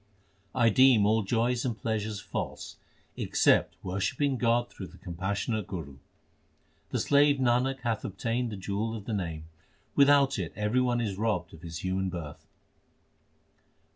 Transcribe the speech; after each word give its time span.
1 0.53 0.73
deem 0.73 1.05
all 1.05 1.21
joys 1.21 1.63
and 1.63 1.77
pleasures 1.79 2.19
false 2.19 2.77
except 3.15 3.75
worshipping 3.83 4.35
God 4.35 4.67
through 4.71 4.87
the 4.87 4.97
compassionate 4.97 5.67
Guru. 5.67 5.97
The 6.89 6.97
slave 6.99 7.37
Nanak 7.37 7.81
hath 7.81 8.03
obtained 8.03 8.49
the 8.51 8.57
jewel 8.57 8.95
of 8.95 9.05
the 9.05 9.13
Name, 9.13 9.43
without 9.95 10.39
it 10.39 10.53
everybody 10.55 11.05
is 11.05 11.19
robbed 11.19 11.53
of 11.53 11.61
his 11.61 11.83
human 11.83 12.09
birth. 12.09 12.47